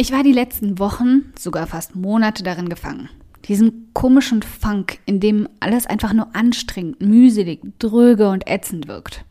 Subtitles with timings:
[0.00, 3.08] Ich war die letzten Wochen, sogar fast Monate darin gefangen.
[3.46, 9.24] Diesen komischen Funk, in dem alles einfach nur anstrengend, mühselig, dröge und ätzend wirkt.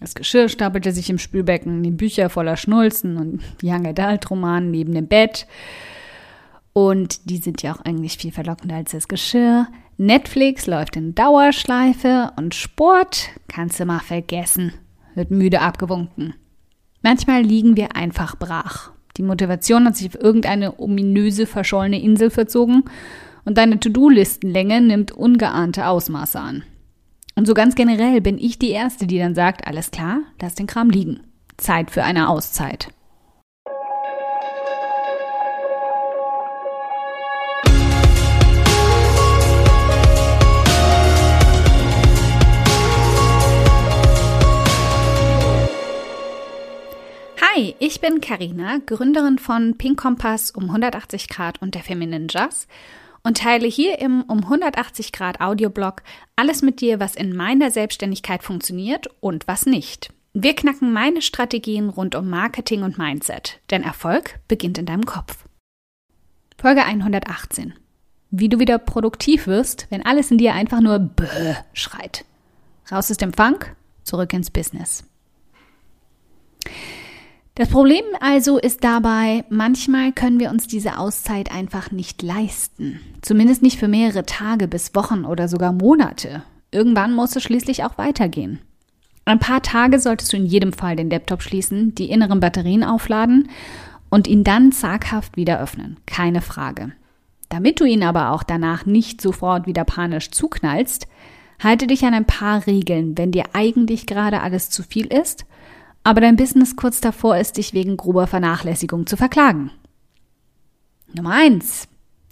[0.00, 4.94] Das Geschirr stapelte sich im Spülbecken, die Bücher voller Schnulzen und Young Adult Roman neben
[4.94, 5.46] dem Bett.
[6.72, 9.66] Und die sind ja auch eigentlich viel verlockender als das Geschirr.
[9.98, 14.72] Netflix läuft in Dauerschleife und Sport kannst du mal vergessen,
[15.14, 16.32] wird müde abgewunken.
[17.02, 18.92] Manchmal liegen wir einfach brach.
[19.18, 22.84] Die Motivation hat sich auf irgendeine ominöse, verschollene Insel verzogen
[23.44, 26.62] und deine To-Do-Listenlänge nimmt ungeahnte Ausmaße an.
[27.34, 30.66] Und so ganz generell bin ich die Erste, die dann sagt, alles klar, lass den
[30.66, 31.20] Kram liegen.
[31.56, 32.88] Zeit für eine Auszeit.
[47.58, 52.68] Hi, ich bin Karina, Gründerin von Pink Kompass um 180 Grad und der Feminine Jazz
[53.24, 56.04] und teile hier im um 180 Grad Audioblog
[56.36, 60.12] alles mit dir, was in meiner Selbstständigkeit funktioniert und was nicht.
[60.34, 65.44] Wir knacken meine Strategien rund um Marketing und Mindset, denn Erfolg beginnt in deinem Kopf.
[66.58, 67.74] Folge 118.
[68.30, 72.24] Wie du wieder produktiv wirst, wenn alles in dir einfach nur Bäh schreit.
[72.92, 75.02] Raus aus dem Funk, zurück ins Business.
[77.58, 83.00] Das Problem also ist dabei, manchmal können wir uns diese Auszeit einfach nicht leisten.
[83.20, 86.44] Zumindest nicht für mehrere Tage bis Wochen oder sogar Monate.
[86.70, 88.60] Irgendwann muss es schließlich auch weitergehen.
[89.24, 93.48] Ein paar Tage solltest du in jedem Fall den Laptop schließen, die inneren Batterien aufladen
[94.08, 95.96] und ihn dann zaghaft wieder öffnen.
[96.06, 96.92] Keine Frage.
[97.48, 101.08] Damit du ihn aber auch danach nicht sofort wieder panisch zuknallst,
[101.58, 105.44] halte dich an ein paar Regeln, wenn dir eigentlich gerade alles zu viel ist–
[106.08, 109.70] aber dein Business kurz davor ist, dich wegen grober Vernachlässigung zu verklagen.
[111.12, 111.86] Nummer eins: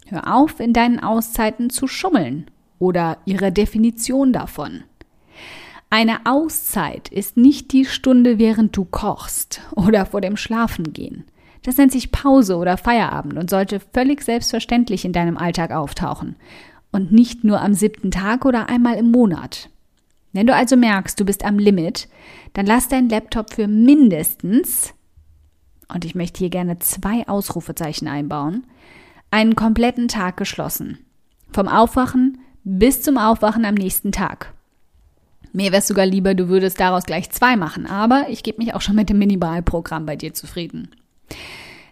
[0.07, 4.85] Hör auf, in deinen Auszeiten zu schummeln oder ihre Definition davon.
[5.91, 11.25] Eine Auszeit ist nicht die Stunde, während du kochst oder vor dem Schlafengehen.
[11.63, 16.37] Das nennt sich Pause oder Feierabend und sollte völlig selbstverständlich in deinem Alltag auftauchen
[16.93, 19.69] und nicht nur am siebten Tag oder einmal im Monat.
[20.37, 22.09] Wenn du also merkst, du bist am Limit,
[22.53, 24.93] dann lass deinen Laptop für mindestens,
[25.89, 28.67] und ich möchte hier gerne zwei Ausrufezeichen einbauen,
[29.31, 30.99] einen kompletten Tag geschlossen.
[31.55, 34.53] Vom Aufwachen bis zum Aufwachen am nächsten Tag.
[35.55, 38.75] Mir wäre es sogar lieber, du würdest daraus gleich zwei machen, aber ich gebe mich
[38.75, 40.91] auch schon mit dem Minimalprogramm bei dir zufrieden.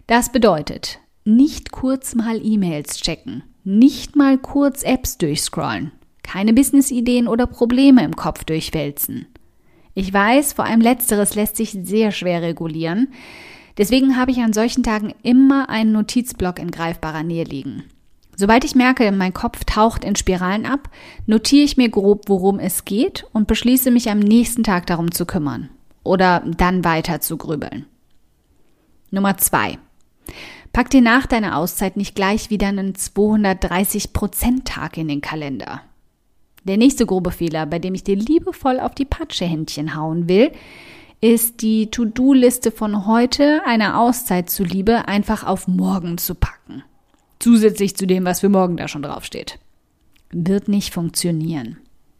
[0.05, 5.93] Das bedeutet, nicht kurz mal E-Mails checken, nicht mal kurz Apps durchscrollen,
[6.25, 9.27] keine Businessideen oder Probleme im Kopf durchwälzen.
[9.93, 13.13] Ich weiß, vor allem letzteres lässt sich sehr schwer regulieren.
[13.77, 17.83] Deswegen habe ich an solchen Tagen immer einen Notizblock in greifbarer Nähe liegen.
[18.35, 20.89] Sobald ich merke, mein Kopf taucht in Spiralen ab,
[21.25, 25.25] notiere ich mir grob, worum es geht und beschließe mich am nächsten Tag darum zu
[25.25, 25.69] kümmern
[26.03, 27.85] oder dann weiter zu grübeln.
[29.11, 29.77] Nummer zwei.
[30.73, 35.81] Pack dir nach deiner Auszeit nicht gleich wieder einen 230%-Tag in den Kalender.
[36.65, 40.51] Der nächste grobe Fehler, bei dem ich dir liebevoll auf die Patschehändchen hauen will,
[41.21, 46.83] ist die To-Do-Liste von heute einer Auszeit zuliebe einfach auf morgen zu packen.
[47.39, 49.59] Zusätzlich zu dem, was für morgen da schon draufsteht.
[50.31, 51.77] Wird nicht funktionieren.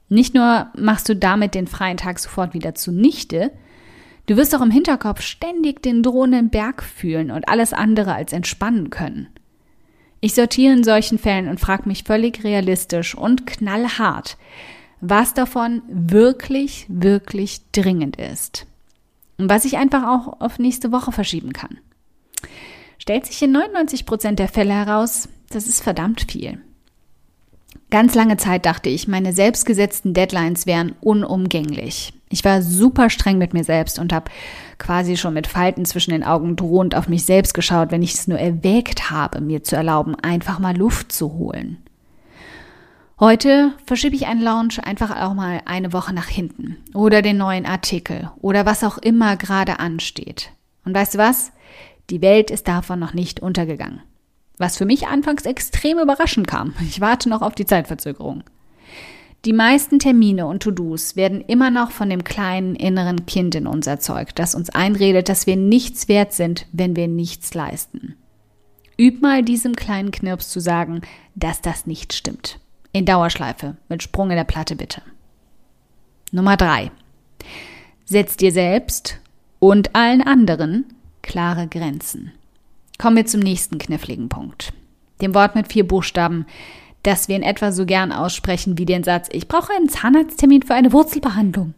[0.10, 3.52] Nicht nur machst du damit den freien Tag sofort wieder zunichte,
[4.28, 8.92] du wirst auch im Hinterkopf ständig den drohenden Berg fühlen und alles andere als entspannen
[8.92, 9.28] können.
[10.26, 14.38] Ich sortiere in solchen Fällen und frage mich völlig realistisch und knallhart,
[15.00, 18.66] was davon wirklich, wirklich dringend ist.
[19.38, 21.78] Und was ich einfach auch auf nächste Woche verschieben kann.
[22.98, 26.60] Stellt sich in 99 Prozent der Fälle heraus, das ist verdammt viel.
[27.92, 32.14] Ganz lange Zeit dachte ich, meine selbstgesetzten Deadlines wären unumgänglich.
[32.30, 34.32] Ich war super streng mit mir selbst und habe
[34.78, 38.28] quasi schon mit Falten zwischen den Augen drohend auf mich selbst geschaut, wenn ich es
[38.28, 41.78] nur erwägt habe, mir zu erlauben, einfach mal Luft zu holen.
[43.20, 47.66] Heute verschiebe ich einen Launch einfach auch mal eine Woche nach hinten oder den neuen
[47.66, 50.52] Artikel oder was auch immer gerade ansteht.
[50.84, 51.54] Und weißt du was?
[52.10, 54.02] Die Welt ist davon noch nicht untergegangen.
[54.58, 56.74] Was für mich anfangs extrem überraschend kam.
[56.82, 58.44] Ich warte noch auf die Zeitverzögerung.
[59.46, 63.86] Die meisten Termine und To-Dos werden immer noch von dem kleinen inneren Kind in uns
[63.86, 68.16] erzeugt, das uns einredet, dass wir nichts wert sind, wenn wir nichts leisten.
[68.98, 71.02] Üb mal diesem kleinen Knirps zu sagen,
[71.36, 72.60] dass das nicht stimmt.
[72.92, 75.02] In Dauerschleife, mit Sprung in der Platte bitte.
[76.32, 76.92] Nummer drei:
[78.06, 79.20] Setz dir selbst
[79.60, 80.86] und allen anderen
[81.22, 82.32] klare Grenzen.
[82.98, 84.74] Kommen wir zum nächsten kniffligen Punkt.
[85.22, 86.46] Dem Wort mit vier Buchstaben,
[87.04, 90.74] das wir in etwa so gern aussprechen wie den Satz, ich brauche einen Zahnarzttermin für
[90.74, 91.74] eine Wurzelbehandlung.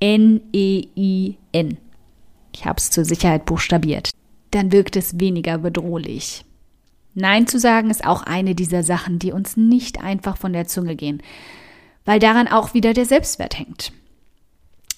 [0.00, 1.78] N-E-I-N.
[2.54, 4.10] Ich habe es zur Sicherheit buchstabiert.
[4.50, 6.44] Dann wirkt es weniger bedrohlich.
[7.14, 10.96] Nein zu sagen ist auch eine dieser Sachen, die uns nicht einfach von der Zunge
[10.96, 11.22] gehen,
[12.04, 13.92] weil daran auch wieder der Selbstwert hängt.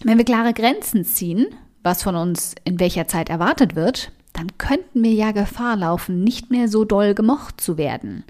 [0.03, 1.47] Wenn wir klare Grenzen ziehen,
[1.83, 6.51] was von uns in welcher Zeit erwartet wird, dann könnten wir ja Gefahr laufen, nicht
[6.51, 8.25] mehr so doll gemocht zu werden.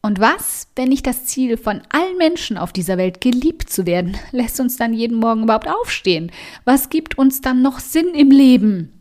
[0.00, 4.16] Und was, wenn nicht das Ziel von allen Menschen auf dieser Welt geliebt zu werden,
[4.32, 6.32] lässt uns dann jeden Morgen überhaupt aufstehen?
[6.64, 8.92] Was gibt uns dann noch Sinn im Leben?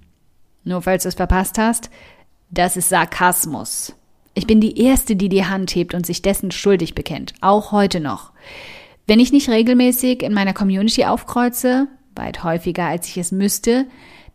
[0.63, 1.89] Nur falls du es verpasst hast,
[2.50, 3.94] das ist Sarkasmus.
[4.33, 8.00] Ich bin die Erste, die die Hand hebt und sich dessen schuldig bekennt, auch heute
[8.00, 8.31] noch.
[9.06, 13.86] Wenn ich nicht regelmäßig in meiner Community aufkreuze, weit häufiger als ich es müsste,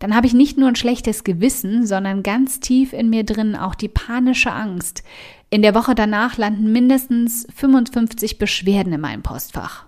[0.03, 3.77] dann habe ich nicht nur ein schlechtes Gewissen, sondern ganz tief in mir drin auch
[3.77, 5.05] die panische Angst.
[5.49, 9.87] In der Woche danach landen mindestens 55 Beschwerden in meinem Postfach.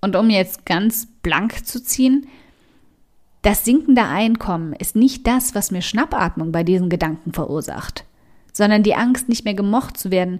[0.00, 2.28] Und um jetzt ganz blank zu ziehen,
[3.42, 8.04] das sinkende Einkommen ist nicht das, was mir Schnappatmung bei diesen Gedanken verursacht,
[8.52, 10.38] sondern die Angst, nicht mehr gemocht zu werden,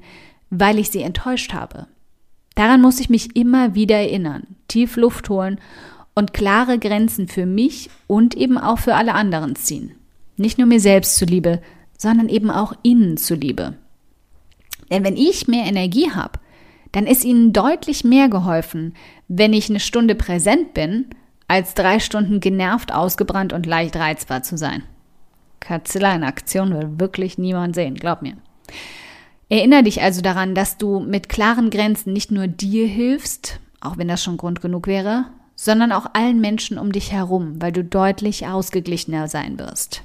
[0.51, 1.89] weil ich sie enttäuscht habe.
[2.55, 5.59] Daran muss ich mich immer wieder erinnern, tief Luft holen
[6.15, 9.93] und klare Grenzen für mich und eben auch für alle anderen ziehen.
[10.37, 11.61] Nicht nur mir selbst zuliebe,
[11.97, 13.75] sondern eben auch ihnen zuliebe.
[14.91, 16.39] Denn wenn ich mehr Energie habe,
[16.93, 18.95] dann ist ihnen deutlich mehr geholfen,
[19.27, 21.07] wenn ich eine Stunde präsent bin,
[21.49, 24.83] als drei Stunden genervt, ausgebrannt und leicht reizbar zu sein.
[25.61, 28.37] Katzilla in Aktion will wirklich niemand sehen, glaub mir.
[29.49, 34.09] Erinnere dich also daran, dass du mit klaren Grenzen nicht nur dir hilfst, auch wenn
[34.09, 35.27] das schon Grund genug wäre,
[35.65, 40.03] sondern auch allen Menschen um dich herum, weil du deutlich ausgeglichener sein wirst.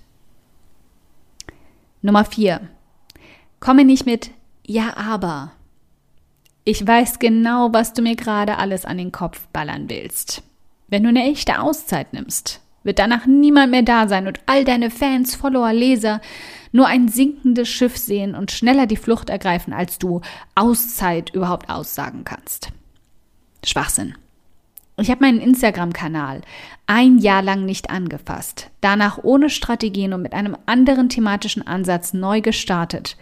[2.01, 2.61] Nummer vier:
[3.59, 4.31] Komme nicht mit
[4.65, 5.51] Ja, aber.
[6.63, 10.43] Ich weiß genau, was du mir gerade alles an den Kopf ballern willst.
[10.87, 14.89] Wenn du eine echte Auszeit nimmst, wird danach niemand mehr da sein und all deine
[14.89, 16.21] Fans, Follower, Leser
[16.71, 20.21] nur ein sinkendes Schiff sehen und schneller die Flucht ergreifen, als du
[20.55, 22.69] Auszeit überhaupt aussagen kannst.
[23.65, 24.15] Schwachsinn.
[24.99, 26.41] Ich habe meinen Instagram-Kanal
[26.85, 32.41] ein Jahr lang nicht angefasst, danach ohne Strategien und mit einem anderen thematischen Ansatz neu
[32.41, 33.15] gestartet.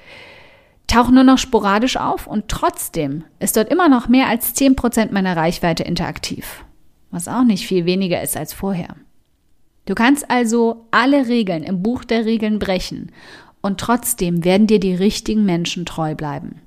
[0.87, 5.35] Tauche nur noch sporadisch auf und trotzdem ist dort immer noch mehr als 10% meiner
[5.35, 6.63] Reichweite interaktiv,
[7.11, 8.95] was auch nicht viel weniger ist als vorher.
[9.85, 13.11] Du kannst also alle Regeln im Buch der Regeln brechen
[13.61, 16.61] und trotzdem werden dir die richtigen Menschen treu bleiben.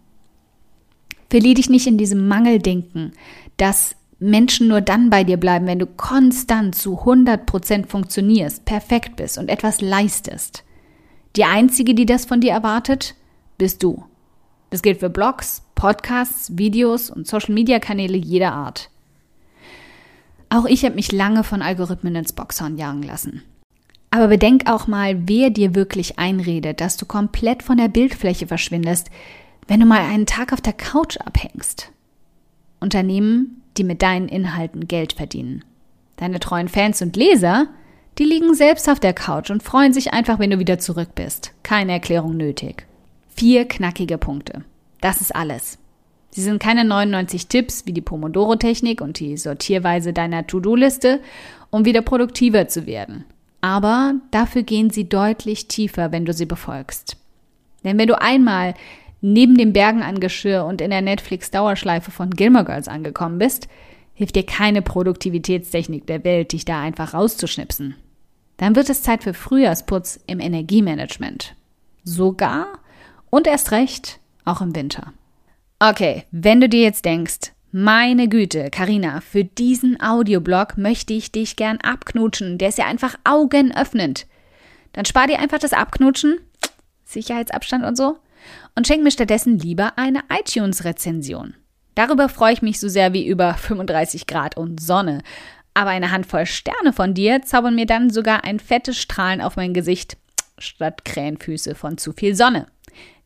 [1.30, 3.12] Verlier dich nicht in diesem Mangeldenken,
[3.56, 9.16] dass Menschen nur dann bei dir bleiben, wenn du konstant zu 100 Prozent funktionierst, perfekt
[9.16, 10.62] bist und etwas leistest.
[11.36, 13.14] Die einzige, die das von dir erwartet,
[13.56, 14.04] bist du.
[14.68, 18.90] Das gilt für Blogs, Podcasts, Videos und Social-Media-Kanäle jeder Art.
[20.50, 23.42] Auch ich habe mich lange von Algorithmen ins Boxhorn jagen lassen.
[24.10, 29.08] Aber bedenk auch mal, wer dir wirklich einredet, dass du komplett von der Bildfläche verschwindest,
[29.68, 31.92] wenn du mal einen Tag auf der Couch abhängst.
[32.80, 35.64] Unternehmen die mit deinen Inhalten Geld verdienen.
[36.16, 37.68] Deine treuen Fans und Leser,
[38.18, 41.52] die liegen selbst auf der Couch und freuen sich einfach, wenn du wieder zurück bist.
[41.62, 42.86] Keine Erklärung nötig.
[43.34, 44.64] Vier knackige Punkte.
[45.00, 45.78] Das ist alles.
[46.28, 51.20] Sie sind keine 99 Tipps wie die Pomodoro-Technik und die Sortierweise deiner To-Do-Liste,
[51.70, 53.24] um wieder produktiver zu werden.
[53.62, 57.16] Aber dafür gehen sie deutlich tiefer, wenn du sie befolgst.
[57.82, 58.74] Denn wenn du einmal
[59.20, 63.68] neben den Bergen an Geschirr und in der Netflix-Dauerschleife von Gilmore Girls angekommen bist,
[64.14, 67.96] hilft dir keine Produktivitätstechnik der Welt, dich da einfach rauszuschnipsen.
[68.56, 71.54] Dann wird es Zeit für Frühjahrsputz im Energiemanagement.
[72.04, 72.66] Sogar
[73.30, 75.12] und erst recht auch im Winter.
[75.78, 81.56] Okay, wenn du dir jetzt denkst, meine Güte, Karina, für diesen Audioblog möchte ich dich
[81.56, 84.26] gern abknutschen, der ist ja einfach augenöffnend.
[84.92, 86.40] Dann spar dir einfach das Abknutschen,
[87.04, 88.18] Sicherheitsabstand und so,
[88.74, 91.54] und schenk mir stattdessen lieber eine iTunes-Rezension.
[91.94, 95.22] Darüber freue ich mich so sehr wie über 35 Grad und Sonne.
[95.74, 99.74] Aber eine Handvoll Sterne von dir zaubern mir dann sogar ein fettes Strahlen auf mein
[99.74, 100.16] Gesicht
[100.58, 102.66] statt Krähenfüße von zu viel Sonne.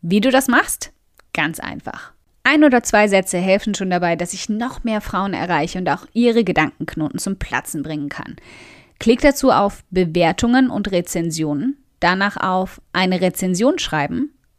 [0.03, 0.93] Wie du das machst?
[1.33, 2.13] Ganz einfach.
[2.43, 6.07] Ein oder zwei Sätze helfen schon dabei, dass ich noch mehr Frauen erreiche und auch
[6.13, 8.37] ihre Gedankenknoten zum Platzen bringen kann.
[8.99, 14.34] Klick dazu auf Bewertungen und Rezensionen, danach auf eine Rezension schreiben